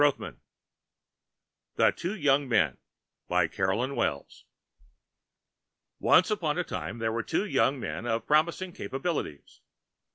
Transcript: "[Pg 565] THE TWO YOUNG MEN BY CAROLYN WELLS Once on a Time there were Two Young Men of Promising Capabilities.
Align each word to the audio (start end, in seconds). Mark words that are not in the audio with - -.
"[Pg 0.01 0.09
565] 0.17 1.75
THE 1.75 1.91
TWO 1.91 2.15
YOUNG 2.15 2.49
MEN 2.49 2.77
BY 3.27 3.47
CAROLYN 3.49 3.95
WELLS 3.95 4.45
Once 5.99 6.31
on 6.31 6.57
a 6.57 6.63
Time 6.63 6.97
there 6.97 7.11
were 7.11 7.21
Two 7.21 7.45
Young 7.45 7.79
Men 7.79 8.07
of 8.07 8.25
Promising 8.25 8.73
Capabilities. 8.73 9.61